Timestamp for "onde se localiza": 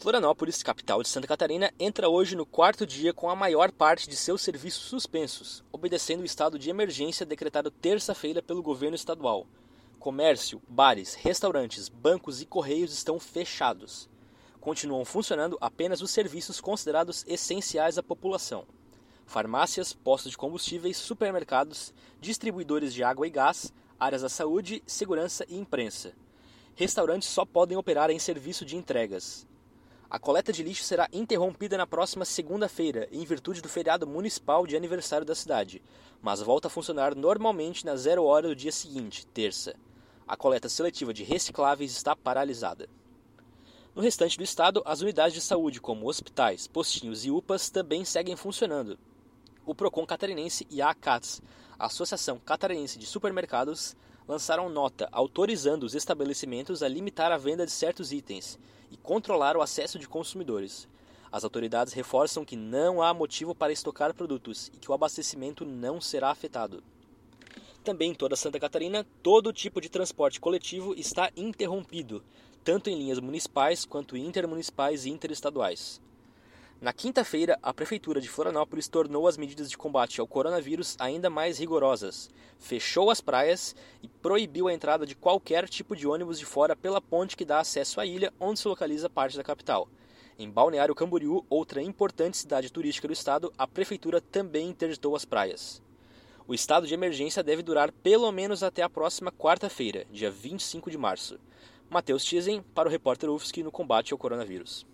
88.38-89.10